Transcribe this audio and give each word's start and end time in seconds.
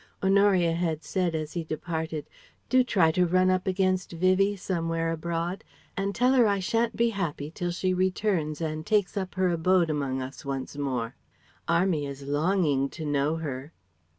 Honoria 0.23 0.73
had 0.73 1.03
said 1.03 1.35
as 1.35 1.53
he 1.53 1.63
departed 1.63 2.27
"Do 2.69 2.83
try 2.83 3.11
to 3.11 3.27
run 3.27 3.51
up 3.51 3.67
against 3.67 4.13
Vivie 4.13 4.55
somewhere 4.55 5.11
abroad 5.11 5.63
and 5.95 6.15
tell 6.15 6.33
her 6.33 6.47
I 6.47 6.57
shan't 6.57 6.95
be 6.95 7.09
happy 7.11 7.51
till 7.51 7.69
she 7.69 7.93
returns 7.93 8.61
and 8.61 8.83
takes 8.83 9.15
up 9.15 9.35
her 9.35 9.49
abode 9.49 9.91
among 9.91 10.19
us 10.19 10.43
once 10.43 10.75
more. 10.75 11.13
'Army' 11.67 12.07
is 12.07 12.23
longing 12.23 12.89
to 12.89 13.05
know 13.05 13.35
her." 13.35 13.73